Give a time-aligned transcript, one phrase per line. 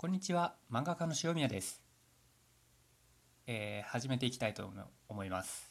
[0.00, 1.82] こんにちは、漫画家の塩宮です。
[3.46, 4.72] えー始めていきたいと
[5.10, 5.70] 思います。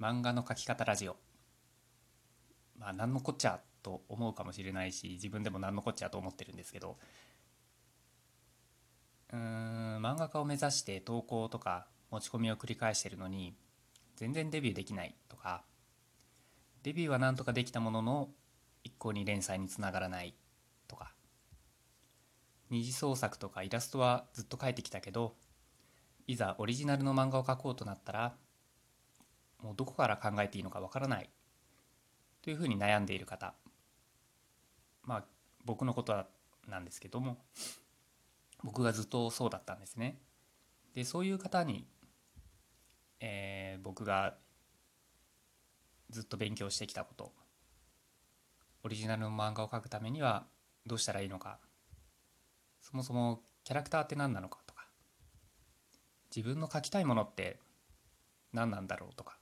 [0.00, 1.14] 漫画の描き方ラジオ。
[2.76, 6.98] まあ、何のこっちゃと思うかもしれないし、自分でも何のこっちゃと思ってるんですけど、
[9.32, 13.54] うーん、漫画家を目指して投稿とか持ち込みを繰り返してるのに、
[14.16, 15.62] 全然デビューできないとか、
[16.82, 18.28] デビューはなんとかできたものの、
[18.82, 20.34] 一向に連載につながらない、
[22.70, 25.34] 二次創作とかイラストはずっと描いてきたけど
[26.26, 28.36] いざオリジナルの漫画を描こうとなったら
[29.62, 31.28] もうどこから考えていいのかわからない
[32.42, 33.54] というふうに悩んでいる方。
[35.02, 35.24] まあ
[35.64, 36.24] 僕のこと
[36.68, 37.38] なんですけども
[38.62, 40.18] 僕がずっとそうだったんですね。
[40.94, 41.86] でそういう方に、
[43.20, 44.36] えー僕が
[46.10, 47.32] ずっと勉強してきたこと
[48.82, 50.44] オリジナルの漫画を描くためには
[50.84, 51.58] どうしたらいいのか
[52.80, 54.86] そもそもキャラクターって何なのかとか
[56.34, 57.58] 自分の描きたいものって
[58.52, 59.38] 何なんだろうとか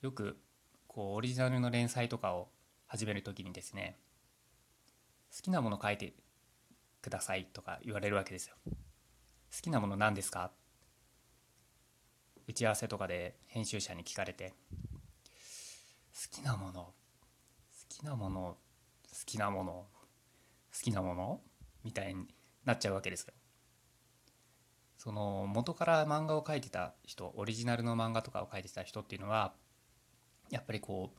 [0.00, 0.38] よく
[0.86, 2.48] こうオリジナルの連載とかを
[2.86, 3.98] 始めるときにですね
[5.36, 6.14] 好きなもの書いて
[7.02, 8.54] くださいとか言われるわけですよ。
[8.64, 8.72] 好
[9.62, 10.50] きなもの何ですか？
[12.46, 15.32] 打ち合わせとかで編集者に聞かれて好
[16.30, 16.92] きなもの好
[17.88, 18.56] きなもの好
[19.26, 19.86] きなもの
[20.74, 21.40] 好きなもの？
[21.84, 22.26] みたいに
[22.64, 23.26] なっちゃうわけです。
[24.96, 29.54] その元から漫画を描いてた人オリジナルの漫画とかを描いてた人っていうのは
[30.50, 31.18] やっぱりこう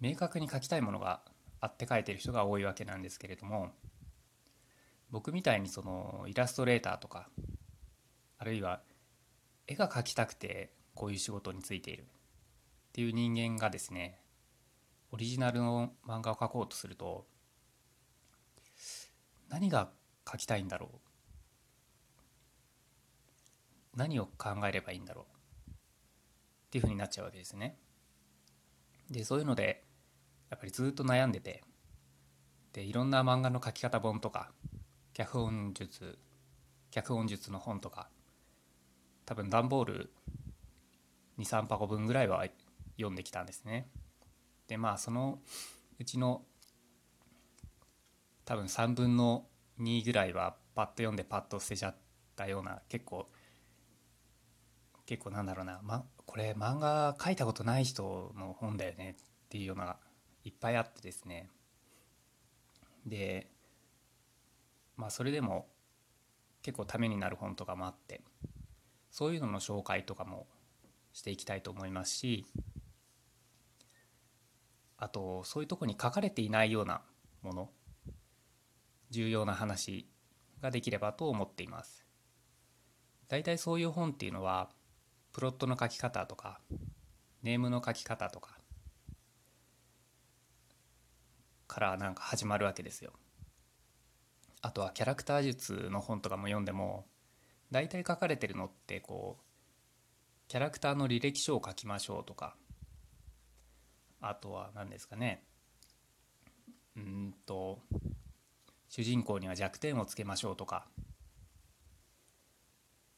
[0.00, 1.20] 明確に描きたいものが
[1.60, 3.72] あって描いてる人が多いわけなんですけれども
[5.10, 7.28] 僕みたいにそのイラストレーターとか
[8.38, 8.80] あるいは
[9.66, 12.06] 絵が描きたくてこういう仕事に就いているっ
[12.92, 14.20] ていう人間がですね
[15.10, 17.26] オリジナルの漫画を描こうとすると
[19.48, 19.90] 何が
[20.30, 20.98] 書きたいんだろう？
[23.96, 25.26] 何を考えればいいんだろ
[25.68, 25.70] う？
[25.70, 25.74] っ
[26.70, 27.76] ていうふうになっちゃうわけですね。
[29.10, 29.84] でそういうので
[30.50, 31.62] やっぱりずっと悩んでて
[32.72, 34.50] でいろんな漫画の書き方本とか
[35.12, 36.18] 脚本術
[36.90, 38.08] 脚本術の本とか
[39.26, 40.10] 多分段ボール
[41.38, 42.44] 23箱分ぐらいは
[42.96, 43.88] 読んできたんですね。
[44.68, 45.38] でまあその
[45.98, 46.42] うちの
[48.44, 49.46] 多分3分の
[49.80, 51.96] 2ぐらいはパッと読んでパッと捨てちゃっ
[52.36, 53.28] たような結構
[55.06, 59.96] 結構なんだろうな、ま、これ漫画描いたことない人の本だよねっていうようなのが
[60.44, 61.48] いっぱいあってですね。
[63.06, 63.50] で
[64.96, 65.68] まあそれでも
[66.62, 68.22] 結構ためになる本とかもあって
[69.10, 70.46] そういうのの紹介とかも
[71.12, 72.46] していきたいと思いますし
[74.96, 77.02] あとそういうとこに書かれていないような
[77.42, 77.70] もの
[79.14, 80.08] 重要な話
[80.60, 82.04] ができればと思っています。
[83.28, 84.70] 大体そういう本っていうのは
[85.32, 86.60] プロットの書き方とか
[87.42, 88.58] ネームの書き方とか
[91.66, 93.12] からなんか始まるわけですよ。
[94.62, 97.06] あとはキャラクター術の本とかも読んでも
[97.70, 99.44] 大体書かれてるのってこう
[100.48, 102.56] キャラクターの履歴書を書きましょうとか
[104.20, 105.44] あとは何ですかね
[106.96, 107.80] うんと
[108.94, 110.86] 主人公には弱点をつけましょうとか、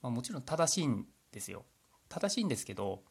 [0.01, 1.67] まあ、もちろん正しいんですよ。
[2.09, 3.03] 正しいんですけど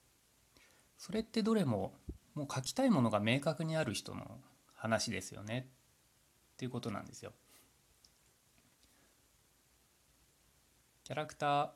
[0.98, 1.94] それってどれも
[2.34, 4.40] もう書きたいものが明確にある人の
[4.74, 5.68] 話ですよね。
[6.54, 7.34] っていうことなんですよ。
[11.04, 11.70] キャラクター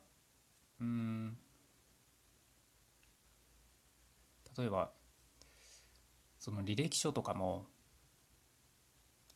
[0.81, 1.37] うん
[4.57, 4.89] 例えば
[6.39, 7.67] その履歴書とかも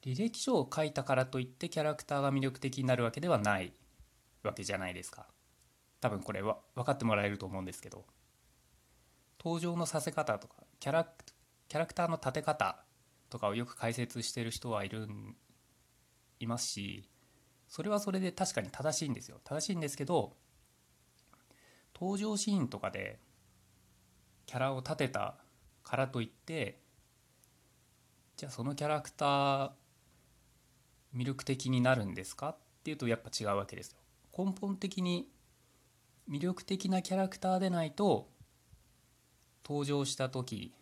[0.03, 3.73] 履歴書を書いたからといってキャラクターが魅力的になるわけではない
[4.43, 5.27] わけじゃないですか。
[6.01, 8.05] 多分これは分かってもらえると思うんですけど。
[9.43, 11.07] 登場のさせ方とかキャラ
[11.67, 12.81] キャラクターの立て方
[13.29, 15.35] とかをよく解説してる人はいるん
[16.39, 17.09] いますし
[17.67, 19.41] それはそれで確かに正しいんですよ。
[19.43, 20.37] 正しいんですけど
[21.93, 23.19] 登場シーンとかで
[24.45, 25.35] キャラを立てた
[25.83, 26.79] からといって
[28.37, 29.71] じゃあそのキャラクター
[31.15, 33.99] 魅力的になるんですかっていうとやっぱ違うわけですよ。
[34.45, 35.29] 根本的に
[36.29, 38.29] 魅力的なキャラクターでないと
[39.65, 40.73] 登場した時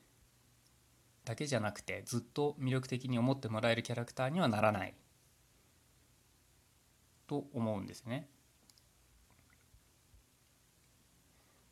[1.25, 4.95] だけじゃなくてずっと魅力的に思ってもらえるキャラクターにはならない
[7.27, 8.27] と思うんですね。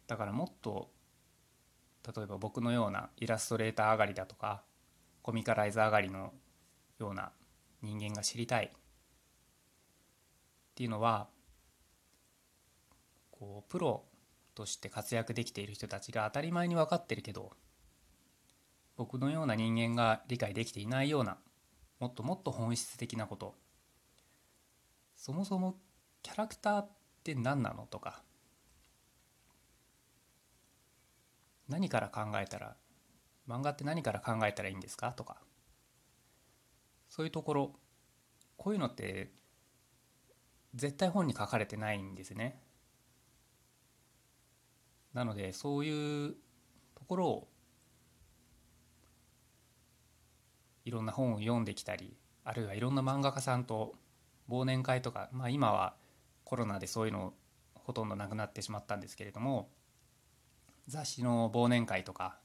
[0.08, 0.90] だからもっと
[2.16, 4.64] 例えば僕のようなイラストレーター上がりだとか
[5.22, 6.34] コミカライズ上がりの
[6.98, 7.32] ような
[7.82, 8.66] 人間が知りたい。
[8.66, 8.72] っ
[10.76, 11.28] ていうのは
[13.32, 14.06] こうプロ
[14.56, 17.52] として活躍できている人たちが当たり前に分かってるけど
[18.96, 21.38] 僕のような人間が理解できていないような
[22.00, 23.56] もっともっと本質的なこと。
[25.16, 25.76] そもそも
[26.22, 26.90] キャラクターっ
[27.26, 28.24] て何なのとか
[31.68, 32.78] 何から考えたら
[33.48, 35.42] 漫画って何から考えたらいいんですかとか
[37.20, 37.74] そういうところ
[38.56, 39.34] こういうのって
[40.74, 42.62] 絶対本に書かれてないんですね。
[45.14, 46.38] なのでそういう
[46.96, 47.48] ところを
[50.86, 53.96] いろんな本を読んできたりあるいはいろんな漫画家さんと
[54.48, 55.96] 忘年会とか、まあ、今は
[56.46, 57.34] コロナでそういうの
[57.74, 59.70] ほとんどなくなってしまったんですけれども
[60.88, 62.40] 雑誌の忘年会とか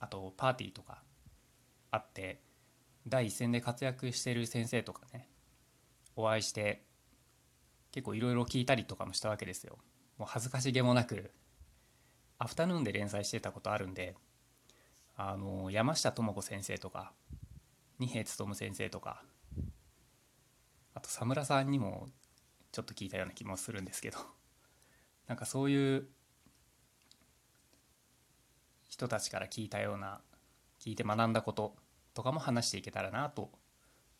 [0.00, 1.02] あとパーティーとか
[1.90, 2.47] あって
[3.08, 5.28] 第一線で活躍してる先生とかね
[6.16, 6.82] お会いして
[7.92, 9.78] 結構いろいろ聞いたりとかもしたわけですよ。
[10.18, 11.30] もう恥ずかしげもなく
[12.38, 14.14] アフタヌーンで連載してたことあるんで
[15.16, 17.12] あの山下智子先生とか
[17.98, 19.22] 二瓶勉先生とか
[20.94, 22.08] あと佐村さんにも
[22.72, 24.18] ちょっと聞いたような気もするんですけど
[25.26, 26.08] なんかそういう
[28.88, 30.20] 人たちから聞いたような
[30.80, 31.76] 聞いて学んだこと
[32.18, 33.48] とかも話していけたらなと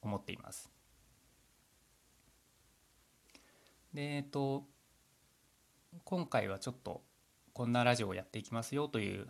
[0.02, 0.70] 思っています。
[3.92, 4.68] でえっと
[6.04, 7.02] 今回はちょっと
[7.52, 9.26] こんなラジオをやっていきますよという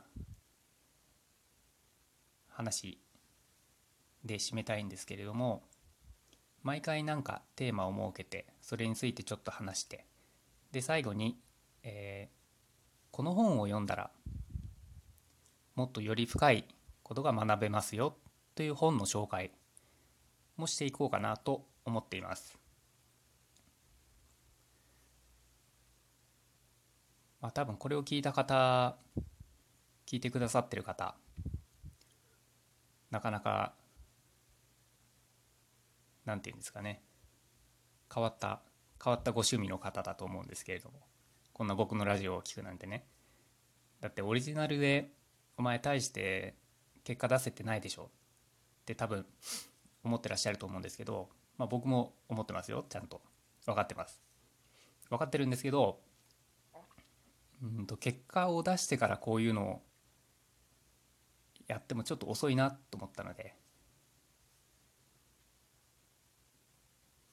[2.50, 3.00] 話
[4.22, 5.62] で締めたいんですけれども
[6.62, 10.04] 毎回なんかテーマを設けてそれについてちょっと話して
[10.72, 11.40] で最後に、
[11.84, 14.10] えー、この本を読んだら
[15.74, 16.66] もっとより深い
[17.02, 18.18] ことが学べますよ
[18.58, 19.52] という本の紹介
[20.56, 22.58] もしていこうかなと思っています。
[27.40, 28.96] まあ多分これを聞いた方
[30.06, 31.14] 聞いてくださってる方
[33.12, 33.74] なかなか
[36.24, 37.00] なんていうんですかね
[38.12, 38.60] 変わった
[39.00, 40.98] 変わったご趣味の方だと思うんですけれども
[41.52, 43.06] こんな僕のラジオを聞くなんてね
[44.00, 45.12] だってオリジナルで
[45.56, 46.56] お前大して
[47.04, 48.10] 結果出せてないでしょ
[48.88, 49.26] って多分
[50.02, 53.20] 思ってらっしゃると思うんですけど、まあ、僕も思ってますよちゃんと。
[53.66, 54.22] 分かってます。
[55.10, 56.00] 分かってるんですけど
[57.62, 59.82] うんと結果を出してからこういうのを
[61.66, 63.54] やってもちょっと遅いなと思ったので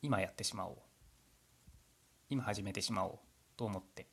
[0.01, 0.77] 今やってしまおう。
[2.29, 3.19] 今始めてしまおう
[3.55, 4.07] と思って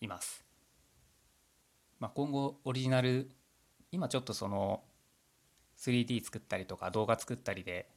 [0.00, 0.45] います。
[1.98, 3.30] まあ、今後オリジナル
[3.90, 4.82] 今ちょっとその
[5.78, 7.88] 3D 作ったりとか動画作ったりで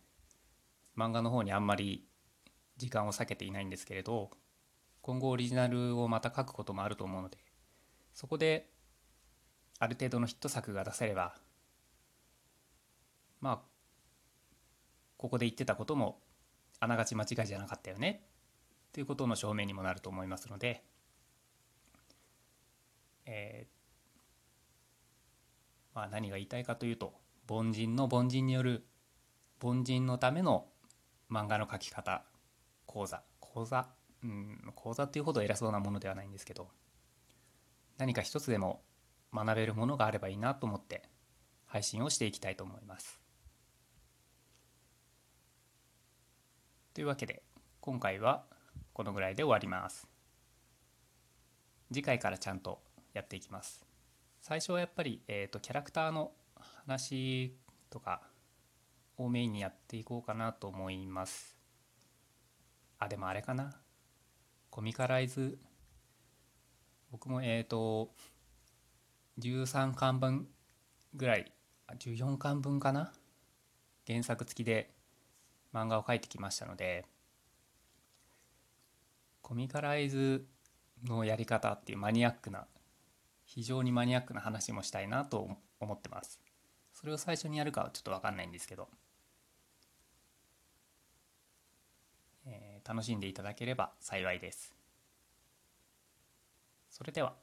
[0.98, 2.06] 漫画の方にあんまり
[2.78, 4.32] 時間を避けていないんですけれど
[5.02, 7.38] 今後オリジナルをまた書くこともあると思うので
[8.14, 8.70] そこで
[9.80, 11.36] ある程度のヒット作が出せれば
[13.42, 13.60] まあ
[15.18, 16.20] ここで言ってたことも
[16.80, 18.24] あながち間違いじゃなかったよね
[18.94, 20.84] ということの証明にもなると思いますので、
[23.26, 23.79] えー、
[26.00, 27.12] まあ、何が言いたいかというと
[27.50, 28.86] 凡人の凡人による
[29.62, 30.66] 凡人のための
[31.30, 32.24] 漫画の描き方
[32.86, 33.86] 講座講座？
[34.24, 36.70] うん講座っていうほど偉そうなものではないんですけど
[37.98, 38.82] 何か一つでも
[39.34, 41.04] 学べるものがあればいいなと思って
[41.66, 43.20] 配信をしていきたいと思います。
[46.94, 47.44] というわけで
[47.82, 48.46] 今回は
[48.94, 50.08] このぐらいで終わります。
[51.92, 52.82] 次回からちゃんと
[53.12, 53.89] やっていきます。
[54.42, 56.32] 最初はやっぱり、えーと、キャラクターの
[56.86, 57.56] 話
[57.90, 58.22] とか
[59.18, 61.58] をメインにやっていこうかなと思います。
[62.98, 63.74] あでもあれかな。
[64.70, 65.58] コミカライズ。
[67.12, 68.12] 僕もえっ、ー、と
[69.40, 70.48] 13巻分
[71.16, 71.52] ぐらい
[71.98, 73.12] 14巻分かな。
[74.08, 74.90] 原作付きで
[75.74, 77.06] 漫画を描いてきましたので
[79.42, 80.46] コミカライズ
[81.06, 82.66] のやり方っていうマニアックな
[83.50, 86.40] 非常にマニアックな話もしたいなと思ってます
[86.94, 88.88] それを最初にやるかはちょっと分かんないんですけど
[92.90, 94.76] 楽しんでいただければ幸いです。
[96.90, 97.36] それでは、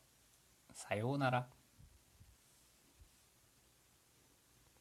[0.75, 1.47] さようなら。